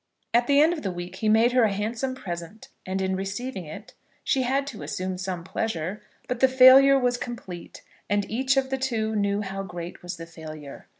At 0.33 0.47
the 0.47 0.59
end 0.59 0.73
of 0.73 0.81
the 0.81 0.89
week 0.91 1.17
he 1.17 1.29
made 1.29 1.51
her 1.51 1.61
a 1.61 1.71
handsome 1.71 2.15
present, 2.15 2.69
and 2.87 3.03
in 3.03 3.15
receiving 3.15 3.65
it 3.65 3.93
she 4.23 4.41
had 4.41 4.65
to 4.65 4.81
assume 4.81 5.19
some 5.19 5.43
pleasure. 5.43 6.01
But 6.27 6.39
the 6.39 6.47
failure 6.47 6.97
was 6.97 7.17
complete, 7.17 7.83
and 8.09 8.27
each 8.27 8.57
of 8.57 8.71
the 8.71 8.79
two 8.79 9.15
knew 9.15 9.41
how 9.43 9.61
great 9.61 10.01
was 10.01 10.17
the 10.17 10.25
failure. 10.25 10.87